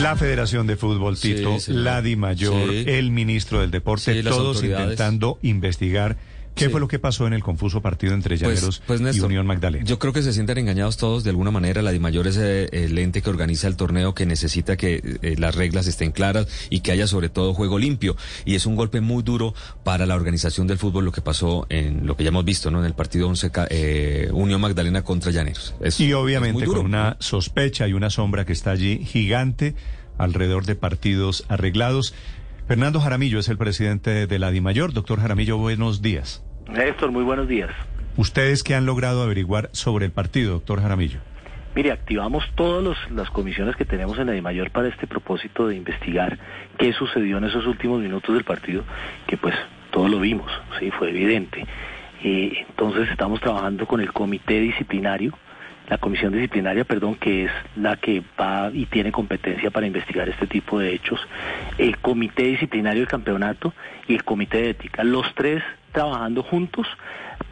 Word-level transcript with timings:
La 0.00 0.14
Federación 0.16 0.66
de 0.66 0.76
Fútbol, 0.76 1.18
Tito, 1.18 1.56
la 1.68 2.02
Di 2.02 2.16
Mayor, 2.16 2.70
el 2.70 3.10
ministro 3.10 3.60
del 3.60 3.70
Deporte, 3.70 4.22
todos 4.22 4.62
intentando 4.62 5.38
investigar 5.42 6.16
¿Qué 6.56 6.70
fue 6.70 6.80
lo 6.80 6.88
que 6.88 6.98
pasó 6.98 7.26
en 7.26 7.34
el 7.34 7.42
confuso 7.42 7.82
partido 7.82 8.14
entre 8.14 8.38
pues, 8.38 8.40
Llaneros 8.40 8.82
pues, 8.86 9.16
y 9.16 9.20
Unión 9.20 9.46
Magdalena? 9.46 9.84
Yo 9.84 9.98
creo 9.98 10.12
que 10.12 10.22
se 10.22 10.32
sienten 10.32 10.58
engañados 10.58 10.96
todos 10.96 11.22
de 11.22 11.30
alguna 11.30 11.50
manera. 11.50 11.82
La 11.82 11.92
DIMAYOR 11.92 12.26
es 12.26 12.36
eh, 12.38 12.68
el 12.72 12.98
ente 12.98 13.22
que 13.22 13.30
organiza 13.30 13.68
el 13.68 13.76
torneo, 13.76 14.14
que 14.14 14.26
necesita 14.26 14.76
que 14.76 15.18
eh, 15.22 15.36
las 15.38 15.54
reglas 15.54 15.86
estén 15.86 16.12
claras 16.12 16.48
y 16.70 16.80
que 16.80 16.92
haya 16.92 17.06
sobre 17.06 17.28
todo 17.28 17.52
juego 17.54 17.78
limpio. 17.78 18.16
Y 18.44 18.54
es 18.54 18.66
un 18.66 18.74
golpe 18.74 19.00
muy 19.00 19.22
duro 19.22 19.54
para 19.84 20.06
la 20.06 20.14
organización 20.14 20.66
del 20.66 20.78
fútbol 20.78 21.04
lo 21.04 21.12
que 21.12 21.20
pasó 21.20 21.66
en 21.68 22.06
lo 22.06 22.16
que 22.16 22.24
ya 22.24 22.28
hemos 22.28 22.44
visto, 22.44 22.70
¿no? 22.70 22.80
En 22.80 22.86
el 22.86 22.94
partido 22.94 23.28
11 23.28 23.50
eh, 23.70 24.30
Unión 24.32 24.60
Magdalena 24.60 25.02
contra 25.02 25.30
Llaneros. 25.30 25.74
y 25.98 26.12
obviamente 26.14 26.64
con 26.64 26.78
una 26.78 27.16
sospecha 27.20 27.86
y 27.86 27.92
una 27.92 28.10
sombra 28.10 28.46
que 28.46 28.52
está 28.52 28.70
allí 28.70 29.04
gigante 29.04 29.74
alrededor 30.18 30.64
de 30.64 30.76
partidos 30.76 31.44
arreglados. 31.48 32.14
Fernando 32.66 32.98
Jaramillo 32.98 33.38
es 33.38 33.48
el 33.48 33.58
presidente 33.58 34.26
de 34.26 34.38
la 34.40 34.50
DIMAYOR. 34.50 34.92
Doctor 34.92 35.20
Jaramillo, 35.20 35.56
buenos 35.56 36.02
días. 36.02 36.44
Néstor, 36.68 37.12
muy 37.12 37.22
buenos 37.22 37.46
días. 37.46 37.70
¿Ustedes 38.16 38.64
qué 38.64 38.74
han 38.74 38.86
logrado 38.86 39.22
averiguar 39.22 39.70
sobre 39.70 40.04
el 40.04 40.10
partido, 40.10 40.54
doctor 40.54 40.82
Jaramillo? 40.82 41.20
Mire, 41.76 41.92
activamos 41.92 42.44
todas 42.56 42.96
las 43.12 43.30
comisiones 43.30 43.76
que 43.76 43.84
tenemos 43.84 44.18
en 44.18 44.26
la 44.26 44.32
DIMAYOR 44.32 44.72
para 44.72 44.88
este 44.88 45.06
propósito 45.06 45.68
de 45.68 45.76
investigar 45.76 46.40
qué 46.76 46.92
sucedió 46.92 47.38
en 47.38 47.44
esos 47.44 47.66
últimos 47.66 48.00
minutos 48.00 48.34
del 48.34 48.42
partido, 48.42 48.82
que 49.28 49.36
pues 49.36 49.54
todos 49.92 50.10
lo 50.10 50.18
vimos, 50.18 50.50
sí, 50.80 50.90
fue 50.90 51.10
evidente. 51.10 51.64
Eh, 52.24 52.64
entonces 52.68 53.08
estamos 53.10 53.40
trabajando 53.40 53.86
con 53.86 54.00
el 54.00 54.12
comité 54.12 54.58
disciplinario 54.58 55.38
la 55.88 55.98
comisión 55.98 56.32
disciplinaria, 56.32 56.84
perdón, 56.84 57.14
que 57.14 57.44
es 57.44 57.50
la 57.76 57.96
que 57.96 58.22
va 58.40 58.70
y 58.72 58.86
tiene 58.86 59.12
competencia 59.12 59.70
para 59.70 59.86
investigar 59.86 60.28
este 60.28 60.46
tipo 60.46 60.78
de 60.78 60.92
hechos, 60.94 61.20
el 61.78 61.98
comité 61.98 62.44
disciplinario 62.44 63.00
del 63.00 63.08
campeonato 63.08 63.72
y 64.08 64.14
el 64.14 64.24
comité 64.24 64.58
de 64.58 64.70
ética, 64.70 65.04
los 65.04 65.26
tres 65.34 65.62
trabajando 65.92 66.42
juntos 66.42 66.86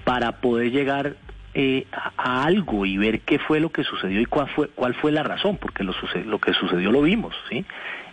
para 0.05 0.33
poder 0.41 0.71
llegar 0.71 1.17
eh, 1.55 1.87
a, 1.93 2.45
algo 2.45 2.85
y 2.85 2.99
ver 2.99 3.21
qué 3.21 3.39
fue 3.39 3.61
lo 3.61 3.71
que 3.71 3.85
sucedió 3.85 4.21
y 4.21 4.27
cuál 4.27 4.49
fue 4.49 4.69
cuál 4.69 4.95
fue 4.95 5.13
la 5.13 5.23
razón, 5.23 5.57
porque 5.57 5.85
lo, 5.85 5.95
lo 6.27 6.39
que 6.41 6.53
sucedió 6.55 6.91
lo 6.91 7.03
vimos, 7.03 7.35
¿sí? 7.49 7.65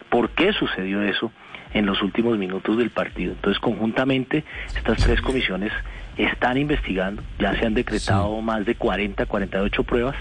¿Por 0.10 0.30
qué 0.32 0.54
sucedió 0.54 1.02
eso 1.02 1.32
en 1.74 1.86
los 1.86 2.02
últimos 2.02 2.38
minutos 2.38 2.78
del 2.78 2.90
partido? 2.90 3.34
Entonces, 3.34 3.60
conjuntamente, 3.60 4.44
estas 4.76 4.98
tres 4.98 5.22
comisiones 5.22 5.72
están 6.18 6.58
investigando, 6.58 7.24
ya 7.40 7.56
se 7.58 7.66
han 7.66 7.74
decretado 7.74 8.42
más 8.42 8.66
de 8.66 8.76
40, 8.76 9.26
48 9.26 9.84
pruebas, 9.84 10.16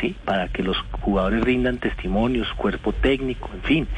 ¿sí? 0.00 0.14
Para 0.24 0.48
que 0.48 0.62
los 0.62 0.76
jugadores 0.92 1.42
rindan 1.42 1.78
testimonios, 1.78 2.52
cuerpo 2.54 2.92
técnico, 2.92 3.50
en 3.52 3.62
fin. 3.62 3.88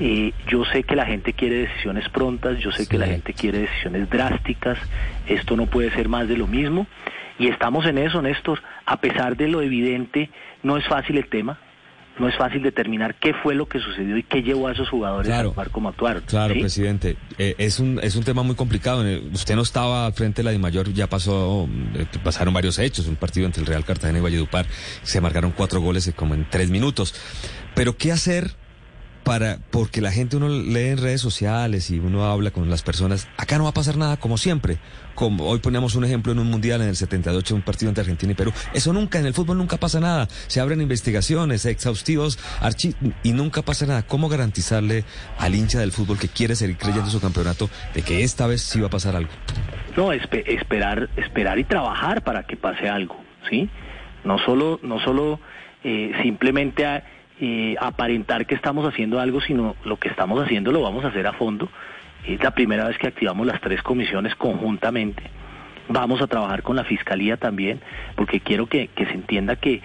Eh, 0.00 0.32
yo 0.48 0.64
sé 0.64 0.82
que 0.82 0.96
la 0.96 1.06
gente 1.06 1.32
quiere 1.32 1.68
decisiones 1.68 2.08
prontas, 2.08 2.58
yo 2.58 2.72
sé 2.72 2.88
que 2.88 2.98
la 2.98 3.06
gente 3.06 3.32
quiere 3.34 3.60
decisiones 3.60 4.10
drásticas, 4.10 4.78
esto 5.26 5.56
no 5.56 5.66
puede 5.66 5.90
ser 5.92 6.08
más 6.08 6.28
de 6.28 6.36
lo 6.36 6.46
mismo, 6.46 6.86
y 7.38 7.48
estamos 7.48 7.86
en 7.86 7.98
eso, 7.98 8.20
Néstor, 8.20 8.60
a 8.84 8.96
pesar 8.98 9.36
de 9.36 9.48
lo 9.48 9.62
evidente, 9.62 10.30
no 10.62 10.76
es 10.76 10.86
fácil 10.86 11.16
el 11.16 11.28
tema, 11.28 11.58
no 12.20 12.28
es 12.28 12.36
fácil 12.36 12.62
determinar 12.62 13.14
qué 13.14 13.32
fue 13.42 13.54
lo 13.54 13.66
que 13.66 13.80
sucedió 13.80 14.16
y 14.16 14.22
qué 14.22 14.42
llevó 14.42 14.68
a 14.68 14.72
esos 14.72 14.88
jugadores 14.88 15.30
a 15.32 15.40
actuar 15.40 15.70
como 15.70 15.88
actuaron. 15.88 16.22
Claro, 16.26 16.54
presidente. 16.54 17.16
Eh, 17.38 17.54
es, 17.58 17.80
un, 17.80 17.98
es 18.02 18.14
un 18.14 18.22
tema 18.22 18.42
muy 18.42 18.54
complicado. 18.54 19.06
Eh, 19.06 19.22
usted 19.32 19.56
no 19.56 19.62
estaba 19.62 20.12
frente 20.12 20.42
a 20.42 20.44
la 20.44 20.50
de 20.50 20.58
mayor, 20.58 20.92
ya 20.92 21.08
pasó, 21.08 21.68
eh, 21.94 22.06
pasaron 22.22 22.52
varios 22.52 22.78
hechos. 22.78 23.08
Un 23.08 23.16
partido 23.16 23.46
entre 23.46 23.62
el 23.62 23.66
Real 23.66 23.84
Cartagena 23.84 24.18
y 24.18 24.22
Valledupar. 24.22 24.66
Se 25.02 25.20
marcaron 25.20 25.52
cuatro 25.52 25.80
goles 25.80 26.12
como 26.14 26.34
en 26.34 26.46
tres 26.48 26.70
minutos. 26.70 27.14
Pero, 27.74 27.96
¿qué 27.96 28.12
hacer 28.12 28.50
para, 29.24 29.58
porque 29.70 30.00
la 30.00 30.10
gente 30.10 30.36
uno 30.36 30.48
lee 30.48 30.88
en 30.88 30.98
redes 30.98 31.20
sociales 31.20 31.90
y 31.90 31.98
uno 31.98 32.24
habla 32.24 32.50
con 32.50 32.68
las 32.70 32.82
personas, 32.82 33.28
acá 33.36 33.58
no 33.58 33.64
va 33.64 33.70
a 33.70 33.74
pasar 33.74 33.96
nada 33.96 34.16
como 34.16 34.38
siempre. 34.38 34.78
Como 35.14 35.44
hoy 35.46 35.58
poníamos 35.58 35.96
un 35.96 36.04
ejemplo 36.04 36.32
en 36.32 36.38
un 36.38 36.46
mundial 36.46 36.80
en 36.80 36.88
el 36.88 36.96
78, 36.96 37.54
un 37.54 37.62
partido 37.62 37.90
entre 37.90 38.02
Argentina 38.02 38.32
y 38.32 38.34
Perú. 38.34 38.52
Eso 38.72 38.92
nunca, 38.92 39.18
en 39.18 39.26
el 39.26 39.34
fútbol 39.34 39.58
nunca 39.58 39.76
pasa 39.76 40.00
nada. 40.00 40.28
Se 40.46 40.60
abren 40.60 40.80
investigaciones 40.80 41.66
exhaustivos 41.66 42.38
y 43.22 43.32
nunca 43.32 43.62
pasa 43.62 43.86
nada. 43.86 44.02
¿Cómo 44.02 44.28
garantizarle 44.28 45.04
al 45.38 45.54
hincha 45.54 45.80
del 45.80 45.92
fútbol 45.92 46.18
que 46.18 46.28
quiere 46.28 46.56
seguir 46.56 46.78
creyendo 46.78 47.10
su 47.10 47.20
campeonato 47.20 47.68
de 47.94 48.02
que 48.02 48.22
esta 48.22 48.46
vez 48.46 48.62
sí 48.62 48.80
va 48.80 48.86
a 48.86 48.90
pasar 48.90 49.16
algo? 49.16 49.30
No, 49.96 50.12
esperar, 50.12 51.10
esperar 51.16 51.58
y 51.58 51.64
trabajar 51.64 52.22
para 52.22 52.44
que 52.44 52.56
pase 52.56 52.88
algo, 52.88 53.16
¿sí? 53.50 53.68
No 54.24 54.38
solo, 54.38 54.80
no 54.82 55.00
solo 55.00 55.40
eh, 55.82 56.12
simplemente 56.22 56.86
eh, 57.42 57.74
aparentar 57.80 58.44
que 58.44 58.54
estamos 58.54 58.86
haciendo 58.86 59.18
algo, 59.18 59.40
sino 59.40 59.74
lo 59.84 59.96
que 59.96 60.10
estamos 60.10 60.38
haciendo 60.44 60.72
lo 60.72 60.82
vamos 60.82 61.06
a 61.06 61.08
hacer 61.08 61.26
a 61.26 61.32
fondo. 61.32 61.70
Es 62.26 62.42
la 62.42 62.50
primera 62.50 62.86
vez 62.86 62.98
que 62.98 63.08
activamos 63.08 63.46
las 63.46 63.62
tres 63.62 63.82
comisiones 63.82 64.34
conjuntamente. 64.34 65.22
Vamos 65.88 66.20
a 66.20 66.26
trabajar 66.26 66.62
con 66.62 66.76
la 66.76 66.84
Fiscalía 66.84 67.38
también, 67.38 67.80
porque 68.14 68.40
quiero 68.40 68.66
que, 68.66 68.90
se 68.94 69.14
entienda 69.14 69.56
que 69.56 69.80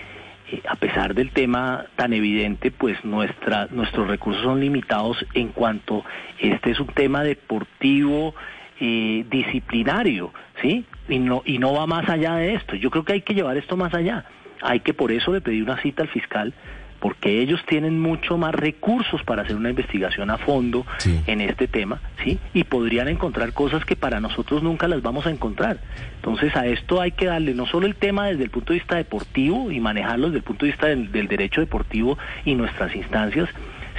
eh, 0.51 0.61
a 0.67 0.75
pesar 0.75 1.15
del 1.15 1.31
tema 1.31 1.85
tan 1.95 2.11
evidente, 2.11 2.71
pues 2.71 3.03
nuestra, 3.05 3.69
nuestros 3.71 4.09
recursos 4.09 4.43
son 4.43 4.59
limitados 4.59 5.25
en 5.33 5.47
cuanto 5.47 6.03
este 6.39 6.71
es 6.71 6.79
un 6.81 6.87
tema 6.87 7.23
deportivo, 7.23 8.35
eh, 8.81 9.25
disciplinario, 9.29 10.33
¿sí? 10.61 10.85
Y 11.07 11.19
no, 11.19 11.41
y 11.45 11.57
no 11.57 11.71
va 11.71 11.87
más 11.87 12.09
allá 12.09 12.35
de 12.35 12.55
esto. 12.55 12.75
Yo 12.75 12.91
creo 12.91 13.05
que 13.05 13.13
hay 13.13 13.21
que 13.21 13.33
llevar 13.33 13.55
esto 13.55 13.77
más 13.77 13.93
allá. 13.93 14.25
Hay 14.61 14.81
que 14.81 14.93
por 14.93 15.13
eso 15.13 15.31
le 15.31 15.39
pedí 15.39 15.61
una 15.61 15.81
cita 15.81 16.03
al 16.03 16.09
fiscal 16.09 16.53
porque 16.99 17.41
ellos 17.41 17.61
tienen 17.67 17.99
mucho 17.99 18.37
más 18.37 18.53
recursos 18.53 19.21
para 19.23 19.43
hacer 19.43 19.55
una 19.55 19.69
investigación 19.69 20.29
a 20.29 20.37
fondo 20.37 20.85
en 21.27 21.41
este 21.41 21.67
tema, 21.67 22.01
¿sí? 22.23 22.39
Y 22.53 22.63
podrían 22.63 23.07
encontrar 23.07 23.53
cosas 23.53 23.85
que 23.85 23.95
para 23.95 24.19
nosotros 24.19 24.63
nunca 24.63 24.87
las 24.87 25.01
vamos 25.01 25.25
a 25.25 25.29
encontrar. 25.31 25.79
Entonces 26.15 26.55
a 26.55 26.65
esto 26.65 27.01
hay 27.01 27.11
que 27.11 27.25
darle 27.25 27.53
no 27.53 27.65
solo 27.67 27.85
el 27.85 27.95
tema 27.95 28.27
desde 28.27 28.43
el 28.43 28.49
punto 28.49 28.73
de 28.73 28.79
vista 28.79 28.95
deportivo 28.95 29.71
y 29.71 29.79
manejarlo 29.79 30.27
desde 30.27 30.37
el 30.39 30.43
punto 30.43 30.65
de 30.65 30.71
vista 30.71 30.87
del, 30.87 31.11
derecho 31.11 31.61
deportivo 31.61 32.17
y 32.45 32.55
nuestras 32.55 32.95
instancias, 32.95 33.49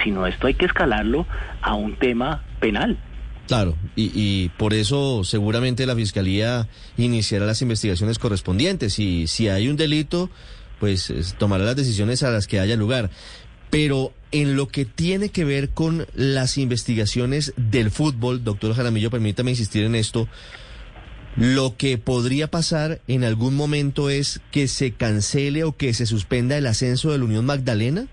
sino 0.03 0.27
esto 0.27 0.47
hay 0.47 0.55
que 0.55 0.67
escalarlo 0.67 1.27
a 1.63 1.75
un 1.75 1.97
tema 1.97 2.43
penal. 2.61 2.99
Claro, 3.47 3.77
y, 3.95 4.11
y, 4.13 4.49
por 4.57 4.75
eso 4.75 5.23
seguramente 5.23 5.87
la 5.87 5.95
Fiscalía 5.95 6.67
iniciará 6.97 7.47
las 7.47 7.63
investigaciones 7.63 8.19
correspondientes 8.19 8.99
y 8.99 9.29
si 9.29 9.49
hay 9.49 9.69
un 9.69 9.77
delito, 9.77 10.31
pues 10.79 11.13
tomará 11.39 11.65
las 11.65 11.77
decisiones 11.77 12.23
a 12.23 12.31
las 12.31 12.47
que 12.47 12.61
haya 12.61 12.77
lugar. 12.77 13.11
Pero 13.71 14.13
en 14.33 14.57
lo 14.57 14.69
que 14.69 14.85
tiene 14.85 15.31
que 15.31 15.45
ver 15.45 15.71
con 15.71 16.07
las 16.15 16.59
investigaciones 16.59 17.53
del 17.57 17.91
fútbol, 17.91 18.45
doctor 18.45 18.75
Jaramillo, 18.75 19.11
permítame 19.11 19.51
insistir 19.51 19.85
en 19.85 19.95
esto, 19.95 20.29
lo 21.37 21.77
que 21.77 21.99
podría 21.99 22.51
pasar 22.51 23.01
en 23.09 23.23
algún 23.25 23.55
momento 23.57 24.09
es 24.09 24.41
que 24.51 24.69
se 24.69 24.93
cancele 24.93 25.65
o 25.65 25.77
que 25.77 25.93
se 25.93 26.07
suspenda 26.07 26.57
el 26.57 26.67
ascenso 26.67 27.13
de 27.13 27.19
la 27.19 27.25
Unión 27.25 27.45
Magdalena 27.45 28.07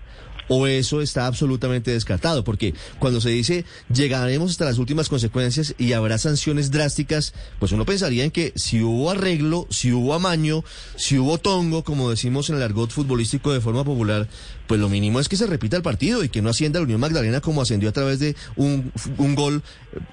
o 0.48 0.66
eso 0.66 1.00
está 1.00 1.26
absolutamente 1.26 1.90
descartado, 1.90 2.44
porque 2.44 2.74
cuando 2.98 3.20
se 3.20 3.30
dice 3.30 3.64
llegaremos 3.92 4.50
hasta 4.50 4.64
las 4.64 4.78
últimas 4.78 5.08
consecuencias 5.08 5.74
y 5.78 5.92
habrá 5.92 6.18
sanciones 6.18 6.70
drásticas, 6.70 7.34
pues 7.58 7.72
uno 7.72 7.84
pensaría 7.84 8.24
en 8.24 8.30
que 8.30 8.52
si 8.56 8.82
hubo 8.82 9.10
arreglo, 9.10 9.66
si 9.70 9.92
hubo 9.92 10.14
amaño, 10.14 10.64
si 10.96 11.18
hubo 11.18 11.38
tongo, 11.38 11.84
como 11.84 12.10
decimos 12.10 12.50
en 12.50 12.56
el 12.56 12.62
argot 12.62 12.90
futbolístico 12.90 13.52
de 13.52 13.60
forma 13.60 13.84
popular, 13.84 14.28
pues 14.66 14.80
lo 14.80 14.88
mínimo 14.88 15.20
es 15.20 15.28
que 15.28 15.36
se 15.36 15.46
repita 15.46 15.76
el 15.76 15.82
partido 15.82 16.24
y 16.24 16.28
que 16.28 16.42
no 16.42 16.50
ascienda 16.50 16.78
la 16.78 16.84
Unión 16.84 17.00
Magdalena 17.00 17.40
como 17.40 17.62
ascendió 17.62 17.88
a 17.88 17.92
través 17.92 18.18
de 18.18 18.36
un, 18.56 18.92
un 19.18 19.34
gol 19.34 19.62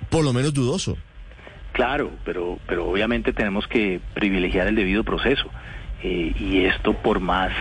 por 0.10 0.24
lo 0.24 0.34
menos 0.34 0.54
dudoso. 0.54 0.98
Claro, 1.74 2.12
pero, 2.26 2.60
pero 2.68 2.90
obviamente 2.90 3.32
tenemos 3.32 3.66
que 3.68 4.02
privilegiar 4.14 4.68
el 4.68 4.76
debido 4.76 5.04
proceso. 5.04 5.46
Eh, 6.04 6.34
y 6.38 6.66
esto 6.66 6.94
por 6.94 7.20
más 7.20 7.52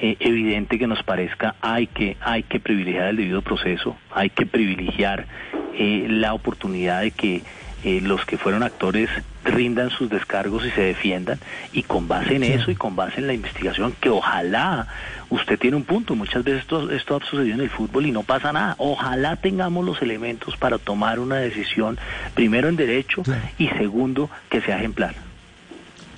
eh, 0.00 0.16
evidente 0.20 0.78
que 0.78 0.86
nos 0.86 1.02
parezca, 1.02 1.56
hay 1.60 1.86
que, 1.86 2.16
hay 2.20 2.44
que 2.44 2.60
privilegiar 2.60 3.08
el 3.08 3.16
debido 3.16 3.42
proceso, 3.42 3.96
hay 4.12 4.30
que 4.30 4.46
privilegiar 4.46 5.26
eh, 5.74 6.06
la 6.08 6.34
oportunidad 6.34 7.02
de 7.02 7.10
que 7.10 7.42
eh, 7.84 8.00
los 8.00 8.24
que 8.24 8.38
fueron 8.38 8.62
actores 8.64 9.08
rindan 9.44 9.90
sus 9.90 10.10
descargos 10.10 10.64
y 10.66 10.70
se 10.70 10.82
defiendan 10.82 11.38
y 11.72 11.84
con 11.84 12.08
base 12.08 12.34
en 12.34 12.42
eso 12.42 12.72
y 12.72 12.74
con 12.74 12.96
base 12.96 13.20
en 13.20 13.28
la 13.28 13.34
investigación 13.34 13.94
que 14.00 14.10
ojalá 14.10 14.88
usted 15.30 15.58
tiene 15.58 15.76
un 15.76 15.84
punto 15.84 16.16
muchas 16.16 16.42
veces 16.42 16.62
esto, 16.62 16.90
esto 16.90 17.16
ha 17.16 17.20
sucedido 17.24 17.54
en 17.54 17.60
el 17.60 17.70
fútbol 17.70 18.06
y 18.06 18.10
no 18.10 18.24
pasa 18.24 18.52
nada 18.52 18.74
ojalá 18.78 19.36
tengamos 19.36 19.86
los 19.86 20.02
elementos 20.02 20.56
para 20.56 20.78
tomar 20.78 21.20
una 21.20 21.36
decisión 21.36 21.98
primero 22.34 22.68
en 22.68 22.74
derecho 22.74 23.22
y 23.58 23.68
segundo 23.68 24.28
que 24.50 24.60
sea 24.60 24.78
ejemplar 24.78 25.27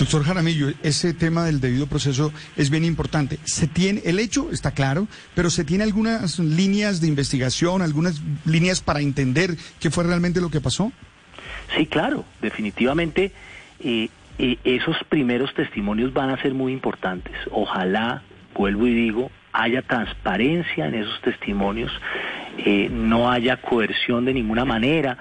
Doctor 0.00 0.25
Jaramillo, 0.25 0.73
ese 0.82 1.12
tema 1.12 1.44
del 1.44 1.61
debido 1.61 1.87
proceso 1.87 2.32
es 2.56 2.70
bien 2.70 2.87
importante. 2.87 3.38
Se 3.44 3.67
tiene, 3.67 4.00
el 4.06 4.19
hecho 4.19 4.50
está 4.50 4.70
claro, 4.70 5.06
pero 5.35 5.50
se 5.50 5.62
tiene 5.62 5.85
algunas 5.85 6.38
líneas 6.38 7.02
de 7.02 7.08
investigación, 7.08 7.82
algunas 7.82 8.23
líneas 8.47 8.81
para 8.81 9.00
entender 9.00 9.56
qué 9.79 9.91
fue 9.91 10.05
realmente 10.05 10.41
lo 10.41 10.49
que 10.49 10.62
pasó. 10.62 10.91
Sí, 11.76 11.85
claro, 11.85 12.25
definitivamente 12.41 13.32
eh, 13.81 14.08
eh, 14.38 14.56
esos 14.64 14.97
primeros 15.11 15.52
testimonios 15.52 16.14
van 16.14 16.31
a 16.31 16.41
ser 16.41 16.55
muy 16.55 16.73
importantes. 16.73 17.35
Ojalá, 17.50 18.23
vuelvo 18.55 18.87
y 18.87 18.94
digo, 18.94 19.31
haya 19.53 19.82
transparencia 19.82 20.87
en 20.87 20.94
esos 20.94 21.20
testimonios 21.20 21.93
eh, 22.56 22.88
no 22.91 23.31
haya 23.31 23.58
coerción 23.58 24.25
de 24.25 24.32
ninguna 24.32 24.64
manera, 24.64 25.19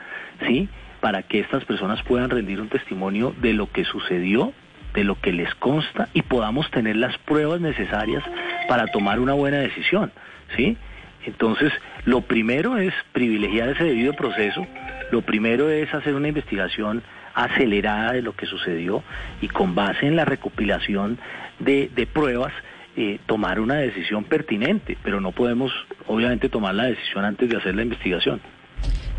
¿sí? 0.47 0.69
Para 1.01 1.23
que 1.23 1.41
estas 1.41 1.65
personas 1.65 2.01
puedan 2.03 2.29
rendir 2.29 2.61
un 2.61 2.69
testimonio 2.69 3.35
de 3.41 3.51
lo 3.51 3.69
que 3.69 3.83
sucedió, 3.83 4.53
de 4.93 5.03
lo 5.03 5.19
que 5.19 5.31
les 5.31 5.53
consta 5.55 6.09
y 6.13 6.21
podamos 6.21 6.69
tener 6.71 6.95
las 6.95 7.17
pruebas 7.19 7.61
necesarias 7.61 8.23
para 8.67 8.87
tomar 8.87 9.19
una 9.19 9.33
buena 9.33 9.57
decisión, 9.57 10.11
¿sí? 10.55 10.77
Entonces, 11.25 11.71
lo 12.05 12.21
primero 12.21 12.77
es 12.77 12.93
privilegiar 13.11 13.69
ese 13.69 13.83
debido 13.83 14.13
proceso, 14.13 14.65
lo 15.11 15.21
primero 15.21 15.69
es 15.69 15.93
hacer 15.93 16.15
una 16.15 16.29
investigación 16.29 17.03
acelerada 17.33 18.13
de 18.13 18.21
lo 18.21 18.33
que 18.33 18.45
sucedió 18.45 19.03
y 19.41 19.47
con 19.47 19.75
base 19.75 20.07
en 20.07 20.15
la 20.15 20.25
recopilación 20.25 21.19
de, 21.59 22.07
pruebas, 22.11 22.53
eh, 22.95 23.19
tomar 23.25 23.59
una 23.59 23.75
decisión 23.75 24.23
pertinente, 24.23 24.97
pero 25.03 25.21
no 25.21 25.31
podemos 25.31 25.71
obviamente 26.07 26.49
tomar 26.49 26.75
la 26.75 26.85
decisión 26.85 27.25
antes 27.25 27.49
de 27.49 27.57
hacer 27.57 27.75
la 27.75 27.83
investigación. 27.83 28.41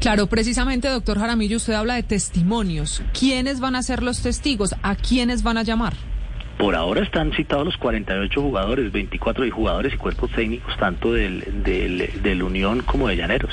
Claro, 0.01 0.27
precisamente, 0.29 0.89
doctor 0.89 1.19
Jaramillo, 1.19 1.59
usted 1.59 1.75
habla 1.75 1.95
de 1.95 2.03
testimonios. 2.03 3.03
¿Quiénes 3.19 3.61
van 3.61 3.77
a 3.77 3.83
ser 3.83 4.03
los 4.03 4.23
testigos? 4.23 4.75
¿A 4.83 4.97
quiénes 4.97 5.43
van 5.43 5.59
a 5.59 5.63
llamar? 5.63 5.93
Por 6.57 6.75
ahora 6.75 7.03
están 7.03 7.33
citados 7.33 7.67
los 7.67 7.77
48 7.77 8.41
jugadores, 8.41 8.93
24 8.93 9.45
de 9.45 9.51
jugadores 9.51 9.93
y 9.95 9.97
cuerpos 9.99 10.31
técnicos, 10.33 10.75
tanto 10.79 11.13
del, 11.13 11.63
del, 11.63 12.23
del 12.23 12.43
Unión 12.43 12.81
como 12.81 13.09
de 13.09 13.17
Llaneros. 13.17 13.53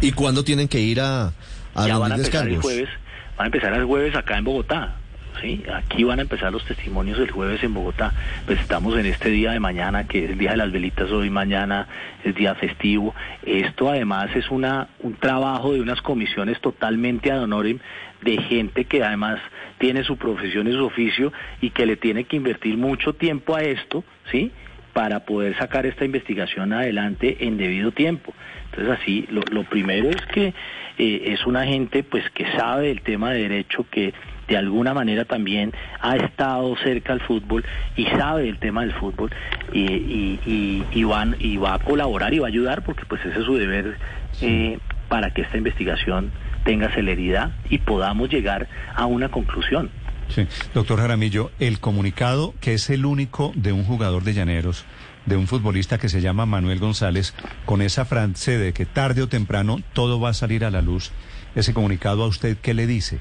¿Y 0.00 0.12
cuándo 0.12 0.44
tienen 0.44 0.68
que 0.68 0.80
ir 0.80 1.00
a, 1.00 1.32
a 1.74 1.86
ya 1.86 1.98
van 1.98 2.12
a 2.12 2.16
empezar 2.16 2.48
el 2.48 2.60
jueves, 2.60 2.88
van 3.36 3.44
a 3.44 3.46
empezar 3.46 3.72
el 3.74 3.84
jueves 3.84 4.14
acá 4.16 4.38
en 4.38 4.44
Bogotá. 4.44 4.96
¿Sí? 5.40 5.62
Aquí 5.72 6.04
van 6.04 6.18
a 6.18 6.22
empezar 6.22 6.52
los 6.52 6.64
testimonios 6.64 7.18
el 7.18 7.30
jueves 7.30 7.62
en 7.62 7.74
Bogotá. 7.74 8.12
Pues 8.46 8.60
estamos 8.60 8.96
en 8.98 9.06
este 9.06 9.30
día 9.30 9.52
de 9.52 9.60
mañana, 9.60 10.06
que 10.06 10.24
es 10.24 10.30
el 10.30 10.38
día 10.38 10.52
de 10.52 10.56
las 10.56 10.72
velitas 10.72 11.10
hoy, 11.10 11.30
mañana 11.30 11.86
es 12.24 12.34
día 12.34 12.54
festivo. 12.54 13.14
Esto 13.44 13.90
además 13.90 14.34
es 14.34 14.50
una 14.50 14.88
un 15.00 15.14
trabajo 15.14 15.72
de 15.72 15.80
unas 15.80 16.00
comisiones 16.02 16.60
totalmente 16.60 17.30
ad 17.30 17.42
honorem 17.42 17.78
de 18.22 18.38
gente 18.42 18.84
que 18.84 19.02
además 19.02 19.40
tiene 19.78 20.04
su 20.04 20.16
profesión 20.16 20.66
y 20.68 20.72
su 20.72 20.84
oficio 20.84 21.32
y 21.60 21.70
que 21.70 21.86
le 21.86 21.96
tiene 21.96 22.24
que 22.24 22.36
invertir 22.36 22.76
mucho 22.76 23.12
tiempo 23.14 23.54
a 23.54 23.62
esto, 23.62 24.04
¿sí? 24.30 24.50
para 24.96 25.26
poder 25.26 25.54
sacar 25.58 25.84
esta 25.84 26.06
investigación 26.06 26.72
adelante 26.72 27.36
en 27.40 27.58
debido 27.58 27.92
tiempo. 27.92 28.32
Entonces 28.70 28.98
así, 28.98 29.26
lo, 29.30 29.42
lo 29.50 29.64
primero 29.64 30.08
es 30.08 30.24
que 30.32 30.54
eh, 30.98 31.22
es 31.26 31.44
una 31.46 31.66
gente 31.66 32.02
pues 32.02 32.24
que 32.30 32.46
sabe 32.52 32.90
el 32.90 33.02
tema 33.02 33.32
de 33.32 33.42
derecho, 33.42 33.84
que 33.90 34.14
de 34.48 34.56
alguna 34.56 34.94
manera 34.94 35.24
también 35.24 35.72
ha 36.00 36.16
estado 36.16 36.76
cerca 36.76 37.12
al 37.12 37.20
fútbol 37.20 37.64
y 37.96 38.04
sabe 38.06 38.48
el 38.48 38.58
tema 38.58 38.82
del 38.82 38.92
fútbol 38.92 39.30
y, 39.72 39.80
y, 39.80 40.40
y, 40.46 40.84
y 40.92 41.04
van, 41.04 41.36
y 41.38 41.56
va 41.56 41.74
a 41.74 41.78
colaborar 41.78 42.32
y 42.34 42.38
va 42.38 42.46
a 42.46 42.48
ayudar 42.48 42.84
porque 42.84 43.04
pues 43.06 43.24
ese 43.24 43.38
es 43.38 43.44
su 43.44 43.56
deber 43.56 43.96
eh, 44.40 44.78
para 45.08 45.32
que 45.32 45.42
esta 45.42 45.56
investigación 45.56 46.30
tenga 46.64 46.92
celeridad 46.94 47.52
y 47.70 47.78
podamos 47.78 48.28
llegar 48.28 48.68
a 48.94 49.06
una 49.06 49.30
conclusión. 49.30 49.90
Sí. 50.28 50.46
Doctor 50.74 50.98
Jaramillo, 50.98 51.52
el 51.60 51.78
comunicado, 51.78 52.52
que 52.60 52.74
es 52.74 52.90
el 52.90 53.06
único 53.06 53.52
de 53.54 53.72
un 53.72 53.84
jugador 53.84 54.24
de 54.24 54.34
Llaneros, 54.34 54.84
de 55.24 55.36
un 55.36 55.46
futbolista 55.46 55.98
que 55.98 56.08
se 56.08 56.20
llama 56.20 56.46
Manuel 56.46 56.80
González, 56.80 57.34
con 57.64 57.80
esa 57.82 58.04
frase 58.04 58.58
de 58.58 58.72
que 58.72 58.86
tarde 58.86 59.22
o 59.22 59.28
temprano 59.28 59.78
todo 59.92 60.20
va 60.20 60.30
a 60.30 60.34
salir 60.34 60.64
a 60.64 60.70
la 60.70 60.82
luz, 60.82 61.12
ese 61.54 61.72
comunicado 61.72 62.24
a 62.24 62.26
usted, 62.26 62.56
¿qué 62.60 62.74
le 62.74 62.86
dice? 62.86 63.20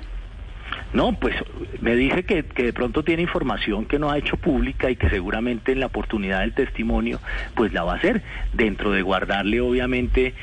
No, 0.96 1.12
pues 1.14 1.36
me 1.82 1.94
dice 1.96 2.24
que, 2.24 2.44
que, 2.44 2.64
de 2.64 2.74
pronto 2.74 3.04
tiene 3.04 3.22
información 3.22 3.86
que 3.86 4.00
no 4.00 4.10
ha 4.10 4.18
hecho 4.18 4.38
pública 4.38 4.90
y 4.90 4.96
que 4.96 5.10
seguramente 5.10 5.74
en 5.74 5.82
la 5.82 5.88
oportunidad 5.88 6.40
del 6.40 6.54
testimonio 6.54 7.20
pues 7.54 7.74
la 7.74 7.84
va 7.84 7.94
a 7.94 7.96
hacer, 7.98 8.22
dentro 8.54 8.92
de 8.92 9.02
guardarle 9.02 9.60
obviamente 9.60 10.34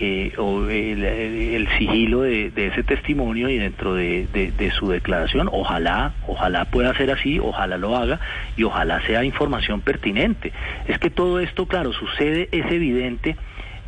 eh, 0.00 0.32
el, 0.38 1.04
el, 1.04 1.68
sigilo 1.76 2.22
de, 2.22 2.52
ese 2.56 2.84
testimonio 2.84 3.50
y 3.50 3.58
dentro 3.58 3.94
de, 3.94 4.72
su 4.78 4.88
declaración. 4.88 5.48
Ojalá, 5.52 6.14
ojalá 6.26 6.66
pueda 6.66 6.94
ser 6.94 7.10
así, 7.10 7.38
ojalá 7.38 7.76
lo 7.76 7.96
haga 7.96 8.20
y 8.56 8.62
ojalá 8.62 9.04
sea 9.06 9.24
información 9.24 9.82
pertinente. 9.82 10.52
Es 10.86 10.98
que 10.98 11.10
todo 11.10 11.40
esto, 11.40 11.66
claro, 11.66 11.92
sucede, 11.92 12.48
es 12.52 12.64
evidente, 12.70 13.36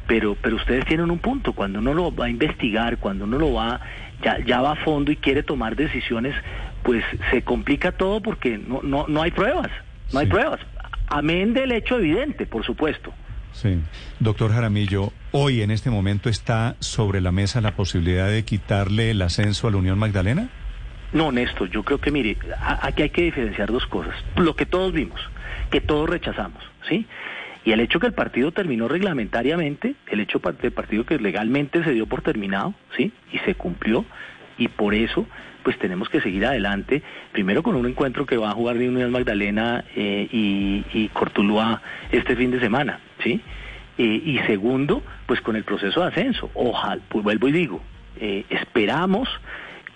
pero, 0.06 0.36
pero 0.42 0.56
ustedes 0.56 0.84
tienen 0.84 1.10
un 1.10 1.18
punto. 1.18 1.52
Cuando 1.52 1.78
uno 1.78 1.94
lo 1.94 2.14
va 2.14 2.26
a 2.26 2.30
investigar, 2.30 2.98
cuando 2.98 3.24
uno 3.24 3.38
lo 3.38 3.54
va, 3.54 3.80
ya, 4.22 4.38
ya 4.44 4.60
va 4.60 4.72
a 4.72 4.76
fondo 4.76 5.12
y 5.12 5.16
quiere 5.16 5.42
tomar 5.42 5.76
decisiones, 5.76 6.34
pues 6.82 7.04
se 7.30 7.42
complica 7.42 7.92
todo 7.92 8.20
porque 8.20 8.58
no, 8.58 8.80
no, 8.82 9.06
no 9.08 9.22
hay 9.22 9.30
pruebas, 9.30 9.70
no 10.12 10.18
hay 10.20 10.26
pruebas. 10.26 10.60
Amén 11.08 11.54
del 11.54 11.72
hecho 11.72 11.98
evidente, 11.98 12.46
por 12.46 12.64
supuesto. 12.64 13.12
Sí. 13.52 13.80
Doctor 14.20 14.52
Jaramillo, 14.52 15.12
hoy 15.32 15.62
en 15.62 15.70
este 15.70 15.90
momento 15.90 16.28
está 16.28 16.76
sobre 16.78 17.20
la 17.20 17.32
mesa 17.32 17.60
la 17.60 17.74
posibilidad 17.74 18.28
de 18.28 18.44
quitarle 18.44 19.10
el 19.10 19.22
ascenso 19.22 19.66
a 19.66 19.70
la 19.72 19.78
Unión 19.78 19.98
Magdalena? 19.98 20.48
No, 21.12 21.32
Néstor, 21.32 21.68
yo 21.70 21.82
creo 21.82 21.98
que, 21.98 22.12
mire, 22.12 22.36
aquí 22.82 23.02
hay 23.02 23.10
que 23.10 23.22
diferenciar 23.22 23.72
dos 23.72 23.86
cosas. 23.86 24.14
Lo 24.36 24.54
que 24.54 24.66
todos 24.66 24.92
vimos, 24.92 25.20
que 25.70 25.80
todos 25.80 26.08
rechazamos, 26.08 26.62
¿sí? 26.88 27.06
Y 27.70 27.72
el 27.72 27.78
hecho 27.78 28.00
que 28.00 28.08
el 28.08 28.14
partido 28.14 28.50
terminó 28.50 28.88
reglamentariamente, 28.88 29.94
el 30.08 30.18
hecho 30.18 30.40
del 30.60 30.72
partido 30.72 31.06
que 31.06 31.18
legalmente 31.18 31.84
se 31.84 31.92
dio 31.92 32.06
por 32.06 32.20
terminado, 32.20 32.74
¿sí? 32.96 33.12
Y 33.32 33.38
se 33.38 33.54
cumplió, 33.54 34.04
y 34.58 34.66
por 34.66 34.92
eso, 34.92 35.24
pues 35.62 35.78
tenemos 35.78 36.08
que 36.08 36.20
seguir 36.20 36.44
adelante, 36.46 37.00
primero 37.30 37.62
con 37.62 37.76
un 37.76 37.86
encuentro 37.86 38.26
que 38.26 38.36
va 38.36 38.50
a 38.50 38.54
jugar 38.54 38.76
de 38.76 38.88
Unión 38.88 39.12
Magdalena 39.12 39.84
eh, 39.94 40.26
y, 40.32 40.84
y 40.92 41.10
Cortuluá 41.10 41.80
este 42.10 42.34
fin 42.34 42.50
de 42.50 42.58
semana, 42.58 42.98
¿sí? 43.22 43.40
Eh, 43.98 44.20
y 44.24 44.40
segundo, 44.48 45.04
pues 45.26 45.40
con 45.40 45.54
el 45.54 45.62
proceso 45.62 46.00
de 46.00 46.08
ascenso. 46.08 46.50
Ojalá, 46.54 47.00
pues 47.08 47.22
vuelvo 47.22 47.46
y 47.46 47.52
digo, 47.52 47.80
eh, 48.20 48.46
esperamos 48.50 49.28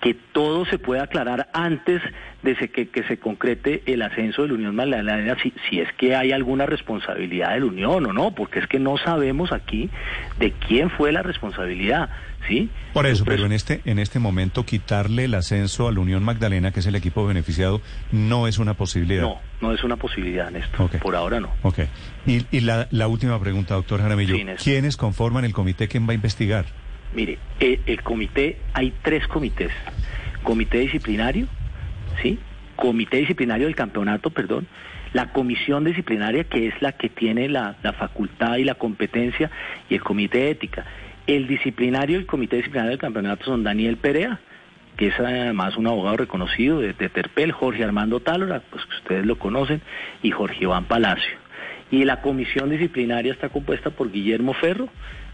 que 0.05 0.13
todo 0.13 0.67
se 0.67 0.79
pueda 0.79 1.05
aclarar 1.05 1.49
antes 1.55 2.03
de 2.43 2.55
que, 2.57 2.91
que, 2.91 3.05
se 3.05 3.17
concrete 3.17 3.83
el 3.87 4.03
ascenso 4.03 4.43
de 4.43 4.49
la 4.49 4.55
Unión 4.55 4.77
Magdalena, 4.77 5.35
si, 5.43 5.55
si 5.71 5.81
es 5.81 5.91
que 5.95 6.15
hay 6.15 6.31
alguna 6.31 6.67
responsabilidad 6.67 7.55
de 7.55 7.61
la 7.61 7.67
Unión 7.67 8.05
o 8.05 8.13
no, 8.13 8.35
porque 8.35 8.59
es 8.59 8.67
que 8.67 8.79
no 8.79 8.99
sabemos 8.99 9.51
aquí 9.51 9.89
de 10.39 10.53
quién 10.53 10.91
fue 10.91 11.11
la 11.11 11.23
responsabilidad, 11.23 12.11
¿sí? 12.47 12.69
Por 12.93 13.07
eso, 13.07 13.25
pero 13.25 13.47
en 13.47 13.53
este, 13.53 13.81
en 13.87 13.99
este 13.99 14.19
momento 14.19 14.67
quitarle 14.67 15.25
el 15.25 15.33
ascenso 15.33 15.89
a 15.89 15.93
la 15.93 16.01
Unión 16.01 16.23
Magdalena, 16.23 16.71
que 16.71 16.81
es 16.81 16.87
el 16.87 16.97
equipo 16.97 17.27
beneficiado, 17.27 17.81
no 18.13 18.47
es 18.47 18.59
una 18.59 18.75
posibilidad. 18.75 19.23
No, 19.23 19.41
no 19.63 19.73
es 19.73 19.83
una 19.85 19.97
posibilidad, 19.97 20.51
Néstor. 20.51 20.83
Okay. 20.83 21.01
Por 21.01 21.17
ahora 21.17 21.41
no. 21.41 21.49
Ok. 21.63 21.79
Y, 22.27 22.45
y 22.55 22.61
la, 22.61 22.89
la, 22.91 23.09
última 23.09 23.41
pregunta, 23.41 23.73
doctor 23.73 24.03
Jaramillo. 24.03 24.37
Sí, 24.37 24.45
¿Quiénes 24.63 24.99
conforman 24.99 25.47
el 25.47 25.55
comité 25.55 25.89
que 25.89 25.99
va 25.99 26.11
a 26.11 26.15
investigar? 26.15 26.67
Mire, 27.15 27.39
el, 27.61 27.81
el, 27.87 28.03
comité, 28.03 28.59
hay 28.73 28.93
tres 29.03 29.27
comités. 29.29 29.71
Comité 30.45 30.79
disciplinario, 30.79 31.49
¿sí? 32.23 32.39
Comité 32.77 33.17
disciplinario 33.17 33.67
del 33.67 33.75
campeonato, 33.75 34.31
perdón. 34.31 34.69
La 35.13 35.33
comisión 35.33 35.85
disciplinaria, 35.85 36.45
que 36.45 36.69
es 36.69 36.83
la 36.83 36.93
que 36.93 37.09
tiene 37.09 37.49
la, 37.49 37.77
facultad 37.99 38.57
y 38.57 38.65
la 38.65 38.75
competencia, 38.75 39.51
y 39.89 39.95
el 39.95 40.03
comité 40.03 40.51
ética. 40.51 40.85
El 41.27 41.47
disciplinario 41.47 42.19
y 42.19 42.21
el 42.21 42.27
comité 42.27 42.57
disciplinario 42.57 42.91
del 42.91 43.01
campeonato 43.01 43.47
son 43.47 43.65
Daniel 43.65 43.97
Perea, 43.97 44.39
que 44.97 45.09
es 45.09 45.19
además 45.19 45.77
un 45.77 45.87
abogado 45.87 46.19
reconocido 46.19 46.79
de, 46.79 46.93
de 46.93 47.09
Terpel, 47.09 47.51
Jorge 47.53 47.83
Armando 47.83 48.21
Tálora, 48.21 48.63
pues 48.71 48.85
que 48.85 48.97
ustedes 48.97 49.27
lo 49.27 49.39
conocen, 49.39 49.81
y 50.23 50.31
Jorge 50.31 50.65
Iván 50.65 50.85
Palacio. 50.85 51.39
Y 51.91 52.05
la 52.05 52.21
comisión 52.21 52.71
disciplinaria 52.71 53.33
está 53.33 53.49
compuesta 53.49 53.91
por 53.91 54.13
Guillermo 54.13 54.53
Ferro, 54.53 54.91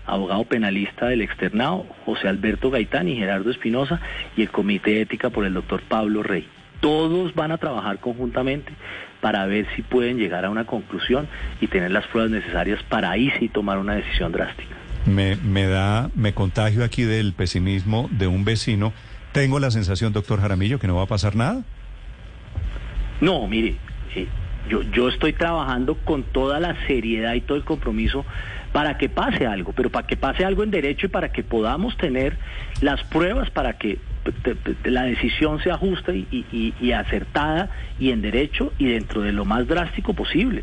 abogado 0.07 0.45
penalista 0.45 1.07
del 1.07 1.23
externado, 1.23 1.87
José 2.05 2.29
Alberto 2.29 2.71
Gaitán 2.71 3.09
y 3.09 3.17
Gerardo 3.17 3.51
Espinosa, 3.51 4.01
y 4.37 4.43
el 4.43 4.51
Comité 4.51 4.91
de 4.91 5.03
Ética 5.03 5.31
por 5.31 5.45
el 5.45 5.55
doctor 5.55 5.83
Pablo 5.83 6.23
Rey. 6.23 6.47
Todos 6.81 7.35
van 7.35 7.53
a 7.53 7.59
trabajar 7.59 7.99
conjuntamente 7.99 8.73
para 9.21 9.47
ver 9.47 9.67
si 9.77 9.83
pueden 9.83 10.19
llegar 10.19 10.45
a 10.45 10.51
una 10.51 10.65
conclusión 10.65 11.29
y 11.61 11.67
tener 11.67 11.91
las 11.91 12.07
pruebas 12.07 12.31
necesarias 12.31 12.83
para 12.89 13.11
ahí 13.11 13.31
sí 13.39 13.49
tomar 13.49 13.79
una 13.79 13.95
decisión 13.95 14.33
drástica. 14.33 14.75
Me, 15.07 15.37
me 15.37 15.67
da, 15.67 16.11
me 16.15 16.33
contagio 16.33 16.85
aquí 16.85 17.03
del 17.03 17.33
pesimismo 17.33 18.09
de 18.13 18.27
un 18.27 18.45
vecino. 18.45 18.93
Tengo 19.33 19.59
la 19.59 19.71
sensación, 19.71 20.13
doctor 20.13 20.41
Jaramillo, 20.41 20.79
que 20.79 20.87
no 20.87 20.97
va 20.97 21.03
a 21.03 21.07
pasar 21.07 21.37
nada. 21.37 21.63
No, 23.21 23.47
mire, 23.47 23.77
eh, 24.15 24.27
yo, 24.69 24.83
yo 24.83 25.09
estoy 25.09 25.33
trabajando 25.33 25.97
con 25.97 26.23
toda 26.23 26.61
la 26.61 26.77
seriedad 26.87 27.35
y 27.35 27.41
todo 27.43 27.57
el 27.57 27.65
compromiso 27.65 28.25
para 28.73 28.99
que 28.99 29.09
pase 29.09 29.47
algo, 29.47 29.73
pero 29.73 29.91
para 29.91 30.07
que 30.07 30.17
pase 30.17 30.45
algo 30.45 30.63
en 30.63 30.71
derecho 30.71 31.07
y 31.07 31.09
para 31.09 31.33
que 31.33 31.43
podamos 31.43 31.97
tener 31.97 32.37
las 32.81 33.03
pruebas 33.05 33.51
para 33.51 33.75
que 33.75 33.99
la 34.85 35.05
decisión 35.05 35.63
sea 35.63 35.77
justa 35.77 36.13
y, 36.13 36.27
y, 36.31 36.75
y 36.81 36.93
acertada 36.93 37.71
y 37.99 38.11
en 38.11 38.23
derecho 38.23 38.73
y 38.79 38.87
dentro 38.87 39.23
de 39.23 39.33
lo 39.33 39.45
más 39.45 39.67
drástico 39.67 40.15
posible. 40.15 40.63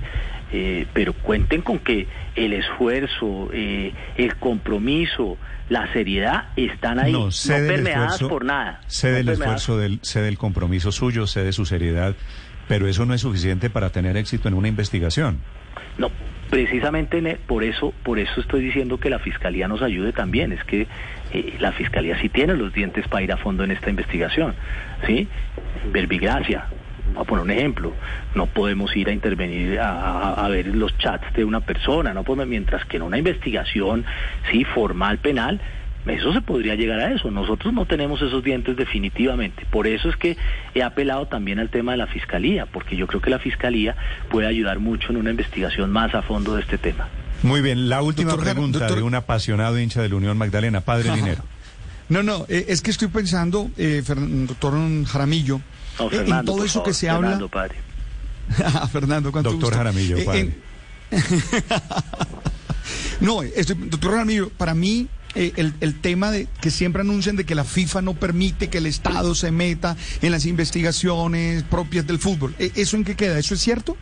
Eh, 0.53 0.87
pero 0.93 1.11
cuenten 1.11 1.61
con 1.61 1.79
que 1.79 2.07
el 2.35 2.53
esfuerzo, 2.53 3.49
eh, 3.51 3.91
el 4.15 4.37
compromiso, 4.37 5.37
la 5.67 5.91
seriedad 5.91 6.45
están 6.55 6.99
ahí, 6.99 7.11
no, 7.11 7.25
no 7.25 7.67
permeadas 7.67 8.13
esfuerzo, 8.13 8.29
por 8.29 8.45
nada. 8.45 8.79
Sé 8.87 9.09
no 9.09 9.15
del 9.17 9.29
esfuerzo, 9.29 9.77
del, 9.77 9.99
sé 10.03 10.21
del 10.21 10.37
compromiso 10.37 10.93
suyo, 10.93 11.27
sé 11.27 11.43
de 11.43 11.51
su 11.51 11.65
seriedad, 11.65 12.15
pero 12.69 12.87
eso 12.87 13.05
no 13.05 13.13
es 13.13 13.21
suficiente 13.21 13.69
para 13.69 13.89
tener 13.89 14.15
éxito 14.15 14.47
en 14.47 14.53
una 14.53 14.69
investigación. 14.69 15.39
No, 15.97 16.11
precisamente 16.49 17.17
en 17.17 17.27
e- 17.27 17.35
por 17.37 17.63
eso 17.63 17.93
por 18.03 18.19
eso 18.19 18.39
estoy 18.41 18.61
diciendo 18.63 18.99
que 18.99 19.09
la 19.09 19.19
fiscalía 19.19 19.67
nos 19.67 19.81
ayude 19.81 20.13
también. 20.13 20.51
Es 20.51 20.63
que 20.63 20.87
eh, 21.33 21.55
la 21.59 21.71
fiscalía 21.73 22.17
sí 22.21 22.29
tiene 22.29 22.55
los 22.55 22.73
dientes 22.73 23.07
para 23.07 23.23
ir 23.23 23.31
a 23.31 23.37
fondo 23.37 23.63
en 23.63 23.71
esta 23.71 23.89
investigación 23.89 24.55
sí 25.05 25.27
verbigracia 25.91 26.65
Voy 27.13 27.21
a 27.23 27.25
poner 27.25 27.43
un 27.45 27.51
ejemplo, 27.51 27.93
no 28.35 28.47
podemos 28.47 28.93
ir 28.95 29.07
a 29.07 29.13
intervenir 29.13 29.79
a- 29.79 30.33
a 30.33 30.49
ver 30.49 30.67
los 30.67 30.97
chats 30.97 31.31
de 31.33 31.45
una 31.45 31.61
persona, 31.61 32.13
no 32.13 32.23
podemos, 32.23 32.47
mientras 32.47 32.83
que 32.83 32.97
en 32.97 33.03
una 33.03 33.17
investigación 33.17 34.03
sí 34.51 34.65
formal 34.65 35.17
penal, 35.19 35.61
eso 36.09 36.33
se 36.33 36.41
podría 36.41 36.75
llegar 36.75 36.99
a 36.99 37.13
eso. 37.13 37.31
Nosotros 37.31 37.73
no 37.73 37.85
tenemos 37.85 38.21
esos 38.21 38.43
dientes 38.43 38.75
definitivamente. 38.77 39.65
Por 39.71 39.87
eso 39.87 40.09
es 40.09 40.15
que 40.17 40.37
he 40.75 40.83
apelado 40.83 41.27
también 41.27 41.59
al 41.59 41.69
tema 41.69 41.91
de 41.91 41.97
la 41.97 42.07
fiscalía, 42.07 42.65
porque 42.65 42.95
yo 42.95 43.07
creo 43.07 43.21
que 43.21 43.29
la 43.29 43.39
fiscalía 43.39 43.95
puede 44.29 44.47
ayudar 44.47 44.79
mucho 44.79 45.09
en 45.11 45.17
una 45.17 45.31
investigación 45.31 45.91
más 45.91 46.13
a 46.15 46.21
fondo 46.21 46.55
de 46.55 46.61
este 46.61 46.77
tema. 46.77 47.07
Muy 47.43 47.61
bien, 47.61 47.89
la 47.89 48.01
última 48.01 48.31
Doctor 48.31 48.45
pregunta 48.53 48.79
doctor- 48.79 48.97
de 48.97 49.03
un 49.03 49.15
apasionado 49.15 49.79
hincha 49.79 50.01
de 50.01 50.09
la 50.09 50.15
Unión 50.15 50.37
Magdalena, 50.37 50.81
Padre 50.81 51.11
Linero. 51.15 51.43
No, 52.09 52.23
no, 52.23 52.45
eh, 52.47 52.65
es 52.69 52.81
que 52.81 52.89
estoy 52.91 53.09
pensando, 53.09 53.69
eh, 53.77 54.01
doctor 54.47 54.73
Jaramillo, 55.05 55.59
No, 55.99 56.05
eh, 56.07 56.09
Fernando, 56.09 56.39
en 56.39 56.45
todo 56.45 56.63
eso 56.65 56.73
favor, 56.75 56.87
que 56.87 56.93
se 56.93 57.07
Fernando, 57.07 57.35
habla... 57.35 57.47
padre. 57.49 57.75
Ah, 58.63 58.87
Fernando, 58.87 59.31
¿cuánto 59.31 59.51
Doctor 59.51 59.69
gusto? 59.71 59.77
Jaramillo, 59.77 60.17
Eh, 60.17 60.23
padre. 60.23 60.39
en- 60.39 60.55
No, 63.19 63.41
estoy- 63.43 63.75
doctor 63.89 64.11
Jaramillo, 64.11 64.49
para 64.49 64.73
mí 64.73 65.07
eh, 65.37 65.53
el, 65.55 65.73
el 65.81 65.99
tema 66.01 66.31
de 66.31 66.47
que 66.61 66.71
siempre 66.71 67.01
anuncian 67.01 67.35
de 67.35 67.45
que 67.45 67.55
la 67.55 67.63
FIFA 67.63 68.01
no 68.01 68.13
permite 68.15 68.69
que 68.69 68.79
el 68.79 68.85
Estado 68.87 69.35
se 69.35 69.51
meta 69.51 69.95
en 70.21 70.31
las 70.31 70.45
investigaciones 70.45 71.63
propias 71.63 72.05
del 72.07 72.19
fútbol, 72.19 72.53
eh, 72.59 72.71
¿eso 72.75 72.97
en 72.97 73.03
qué 73.03 73.15
queda? 73.15 73.37
¿Eso 73.39 73.53
es 73.53 73.61
cierto? 73.61 73.95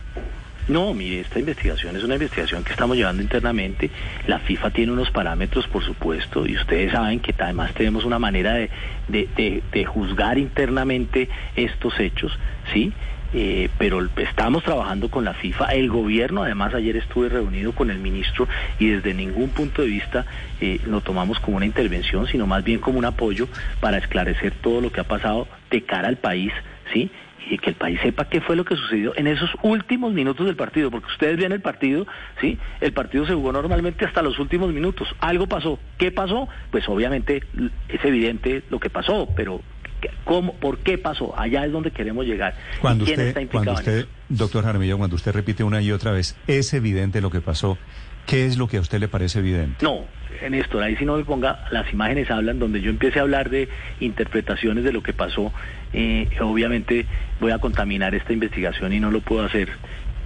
No, 0.68 0.92
mire, 0.94 1.20
esta 1.20 1.38
investigación 1.38 1.94
es 1.96 2.02
una 2.02 2.14
investigación 2.14 2.64
que 2.64 2.72
estamos 2.72 2.96
llevando 2.96 3.22
internamente. 3.22 3.88
La 4.26 4.40
FIFA 4.40 4.70
tiene 4.72 4.90
unos 4.92 5.10
parámetros, 5.12 5.64
por 5.68 5.84
supuesto, 5.84 6.44
y 6.44 6.56
ustedes 6.56 6.90
saben 6.90 7.20
que 7.20 7.32
además 7.38 7.72
tenemos 7.74 8.04
una 8.04 8.18
manera 8.18 8.54
de, 8.54 8.68
de- 9.06 9.28
de- 9.36 9.62
de 9.72 9.84
juzgar 9.84 10.38
internamente 10.38 11.28
estos 11.54 11.92
hechos, 12.00 12.32
¿sí? 12.72 12.92
Eh, 13.32 13.68
pero 13.76 14.08
estamos 14.16 14.62
trabajando 14.62 15.10
con 15.10 15.24
la 15.24 15.34
FIFA. 15.34 15.66
El 15.74 15.88
gobierno, 15.90 16.42
además, 16.44 16.72
ayer 16.74 16.96
estuve 16.96 17.28
reunido 17.28 17.72
con 17.72 17.90
el 17.90 17.98
ministro 17.98 18.48
y 18.78 18.86
desde 18.88 19.14
ningún 19.14 19.50
punto 19.50 19.82
de 19.82 19.88
vista 19.88 20.24
eh, 20.60 20.80
lo 20.86 21.00
tomamos 21.00 21.38
como 21.40 21.56
una 21.56 21.66
intervención, 21.66 22.26
sino 22.28 22.46
más 22.46 22.62
bien 22.64 22.78
como 22.78 22.98
un 22.98 23.04
apoyo 23.04 23.48
para 23.80 23.98
esclarecer 23.98 24.52
todo 24.60 24.80
lo 24.80 24.90
que 24.92 25.00
ha 25.00 25.04
pasado 25.04 25.48
de 25.70 25.82
cara 25.82 26.08
al 26.08 26.16
país, 26.18 26.52
¿sí? 26.92 27.10
y 27.48 27.58
que 27.58 27.70
el 27.70 27.76
país 27.76 28.00
sepa 28.02 28.24
qué 28.24 28.40
fue 28.40 28.56
lo 28.56 28.64
que 28.64 28.74
sucedió 28.74 29.12
en 29.16 29.28
esos 29.28 29.50
últimos 29.62 30.12
minutos 30.12 30.46
del 30.46 30.56
partido, 30.56 30.90
porque 30.90 31.06
ustedes 31.12 31.36
ven 31.36 31.52
el 31.52 31.60
partido, 31.60 32.04
¿sí? 32.40 32.58
El 32.80 32.92
partido 32.92 33.24
se 33.24 33.34
jugó 33.34 33.52
normalmente 33.52 34.04
hasta 34.04 34.20
los 34.20 34.40
últimos 34.40 34.72
minutos. 34.72 35.06
Algo 35.20 35.46
pasó. 35.46 35.78
¿Qué 35.96 36.10
pasó? 36.10 36.48
Pues 36.72 36.88
obviamente 36.88 37.44
es 37.88 38.04
evidente 38.04 38.64
lo 38.68 38.80
que 38.80 38.90
pasó, 38.90 39.28
pero 39.36 39.60
¿qué- 39.60 39.75
¿cómo, 40.24 40.54
por 40.54 40.78
qué 40.78 40.98
pasó? 40.98 41.38
Allá 41.38 41.64
es 41.66 41.72
donde 41.72 41.90
queremos 41.90 42.24
llegar. 42.26 42.54
¿Y 42.76 42.80
Cuando 42.80 43.04
quién 43.04 43.16
usted, 43.18 43.28
está 43.28 43.40
implicado 43.42 43.74
cuando 43.74 43.90
en 43.90 43.98
usted, 43.98 44.08
eso? 44.08 44.08
doctor 44.28 44.64
Jaramillo, 44.64 44.98
cuando 44.98 45.16
usted 45.16 45.32
repite 45.32 45.64
una 45.64 45.80
y 45.80 45.92
otra 45.92 46.12
vez, 46.12 46.36
es 46.46 46.72
evidente 46.74 47.20
lo 47.20 47.30
que 47.30 47.40
pasó. 47.40 47.78
¿Qué 48.26 48.44
es 48.46 48.58
lo 48.58 48.66
que 48.66 48.78
a 48.78 48.80
usted 48.80 48.98
le 48.98 49.06
parece 49.06 49.38
evidente? 49.38 49.84
No, 49.84 50.04
Néstor, 50.50 50.82
ahí 50.82 50.96
si 50.96 51.04
no 51.04 51.16
me 51.16 51.24
ponga, 51.24 51.64
las 51.70 51.92
imágenes 51.92 52.28
hablan, 52.30 52.58
donde 52.58 52.80
yo 52.80 52.90
empiece 52.90 53.20
a 53.20 53.22
hablar 53.22 53.50
de 53.50 53.68
interpretaciones 54.00 54.82
de 54.82 54.92
lo 54.92 55.00
que 55.02 55.12
pasó, 55.12 55.52
eh, 55.92 56.28
obviamente 56.40 57.06
voy 57.40 57.52
a 57.52 57.58
contaminar 57.58 58.14
esta 58.16 58.32
investigación 58.32 58.92
y 58.92 58.98
no 59.00 59.10
lo 59.12 59.20
puedo 59.20 59.44
hacer. 59.44 59.68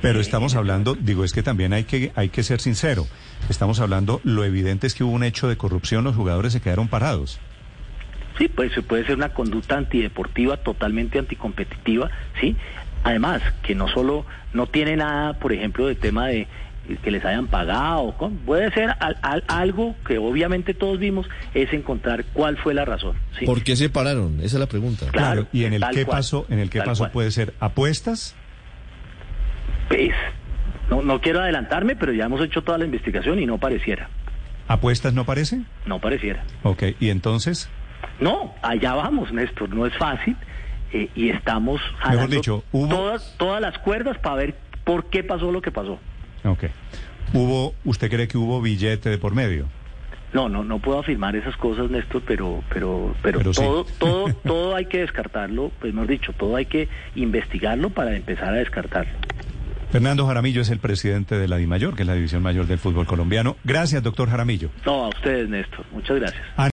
Pero 0.00 0.18
Eh, 0.18 0.22
estamos 0.22 0.54
hablando, 0.56 0.94
digo, 0.94 1.24
es 1.24 1.34
que 1.34 1.42
también 1.42 1.74
hay 1.74 1.84
que, 1.84 2.10
hay 2.14 2.30
que 2.30 2.42
ser 2.42 2.60
sincero. 2.62 3.06
Estamos 3.50 3.80
hablando, 3.80 4.22
lo 4.24 4.44
evidente 4.44 4.86
es 4.86 4.94
que 4.94 5.04
hubo 5.04 5.12
un 5.12 5.22
hecho 5.24 5.46
de 5.46 5.56
corrupción, 5.58 6.02
los 6.04 6.16
jugadores 6.16 6.54
se 6.54 6.62
quedaron 6.62 6.88
parados. 6.88 7.38
Sí, 8.40 8.48
pues 8.48 8.72
puede 8.88 9.04
ser 9.04 9.16
una 9.16 9.28
conducta 9.28 9.76
antideportiva, 9.76 10.56
totalmente 10.56 11.18
anticompetitiva, 11.18 12.10
¿sí? 12.40 12.56
Además, 13.04 13.42
que 13.62 13.74
no 13.74 13.86
solo, 13.86 14.24
no 14.54 14.66
tiene 14.66 14.96
nada, 14.96 15.34
por 15.34 15.52
ejemplo, 15.52 15.86
de 15.86 15.94
tema 15.94 16.28
de 16.28 16.48
que 17.02 17.10
les 17.10 17.22
hayan 17.24 17.46
pagado, 17.48 18.16
puede 18.46 18.72
ser 18.72 18.96
al- 18.98 19.18
al- 19.20 19.44
algo 19.46 19.94
que 20.06 20.16
obviamente 20.16 20.72
todos 20.72 20.98
vimos, 20.98 21.26
es 21.52 21.70
encontrar 21.74 22.24
cuál 22.32 22.56
fue 22.56 22.72
la 22.72 22.86
razón, 22.86 23.14
¿sí? 23.38 23.44
¿Por 23.44 23.62
qué 23.62 23.76
se 23.76 23.90
pararon? 23.90 24.36
Esa 24.38 24.56
es 24.56 24.60
la 24.60 24.66
pregunta. 24.66 25.06
Claro, 25.12 25.46
y 25.52 25.64
en 25.64 25.74
el 25.74 25.84
qué 25.92 26.06
cual, 26.06 26.16
pasó, 26.16 26.46
en 26.48 26.58
el 26.60 26.70
qué 26.70 26.80
cual. 26.82 27.10
puede 27.12 27.30
ser 27.32 27.52
apuestas. 27.60 28.34
Pues, 29.88 30.10
no, 30.88 31.02
no 31.02 31.20
quiero 31.20 31.40
adelantarme, 31.40 31.94
pero 31.94 32.12
ya 32.14 32.24
hemos 32.24 32.42
hecho 32.42 32.62
toda 32.62 32.78
la 32.78 32.86
investigación 32.86 33.38
y 33.38 33.44
no 33.46 33.58
pareciera, 33.58 34.08
¿Apuestas 34.66 35.12
no 35.12 35.24
parece? 35.26 35.60
no 35.84 35.98
pareciera. 36.00 36.42
Ok, 36.62 36.84
y 37.00 37.10
entonces, 37.10 37.68
No, 38.20 38.54
allá 38.62 38.94
vamos, 38.94 39.32
Néstor, 39.32 39.68
no 39.70 39.86
es 39.86 39.96
fácil 39.96 40.36
eh, 40.92 41.08
y 41.14 41.30
estamos 41.30 41.80
Mejor 41.80 41.98
jalando 42.00 42.36
dicho, 42.36 42.64
hubo- 42.72 42.88
todas, 42.88 43.34
todas 43.38 43.60
las 43.60 43.78
cuerdas 43.78 44.18
para 44.18 44.36
ver 44.36 44.54
por 44.84 45.06
qué 45.06 45.22
pasó 45.24 45.50
lo 45.52 45.62
que 45.62 45.70
pasó. 45.70 45.98
ok. 46.44 46.64
Hubo, 47.32 47.74
¿usted 47.84 48.10
cree 48.10 48.26
que 48.26 48.36
hubo 48.36 48.60
billete 48.60 49.08
de 49.08 49.16
por 49.18 49.34
medio? 49.34 49.66
No, 50.32 50.48
no, 50.48 50.64
no 50.64 50.78
puedo 50.80 50.98
afirmar 50.98 51.34
esas 51.36 51.56
cosas, 51.56 51.90
Néstor, 51.90 52.22
pero, 52.26 52.62
pero, 52.72 53.14
pero, 53.22 53.38
Pero 53.38 53.54
sí. 53.54 53.60
todo, 53.62 53.84
todo, 53.98 54.34
todo 54.44 54.74
hay 54.76 54.86
que 54.86 54.98
descartarlo, 54.98 55.70
pues 55.80 55.92
mejor 55.94 56.08
dicho, 56.08 56.32
todo 56.32 56.56
hay 56.56 56.66
que 56.66 56.88
investigarlo 57.14 57.90
para 57.90 58.16
empezar 58.16 58.48
a 58.48 58.52
descartarlo. 58.58 59.12
Fernando 59.90 60.24
Jaramillo 60.24 60.60
es 60.62 60.70
el 60.70 60.78
presidente 60.78 61.36
de 61.36 61.48
la 61.48 61.56
DIMAYOR, 61.56 61.96
que 61.96 62.02
es 62.02 62.06
la 62.06 62.14
División 62.14 62.42
Mayor 62.44 62.66
del 62.68 62.78
Fútbol 62.78 63.06
Colombiano. 63.06 63.56
Gracias, 63.64 64.00
doctor 64.04 64.30
Jaramillo. 64.30 64.70
No, 64.86 65.06
a 65.06 65.08
ustedes, 65.08 65.48
Néstor, 65.48 65.84
muchas 65.92 66.20
gracias. 66.20 66.40